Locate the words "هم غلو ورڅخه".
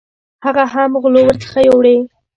0.73-1.59